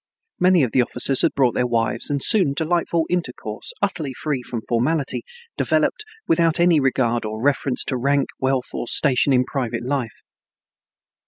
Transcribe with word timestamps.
Many 0.39 0.63
of 0.63 0.71
the 0.71 0.81
officers 0.81 1.21
had 1.21 1.35
brought 1.35 1.53
their 1.53 1.67
wives 1.67 2.09
and 2.09 2.23
soon 2.23 2.53
delightful 2.53 3.05
intercourse, 3.07 3.71
utterly 3.83 4.15
free 4.15 4.41
from 4.41 4.63
formality, 4.67 5.21
developed, 5.57 6.03
without 6.27 6.59
any 6.59 6.79
regard 6.79 7.23
or 7.23 7.39
reference 7.39 7.83
to 7.83 7.97
rank, 7.97 8.29
wealth, 8.39 8.69
or 8.73 8.87
station 8.87 9.31
in 9.31 9.45
private 9.45 9.85
life. 9.85 10.21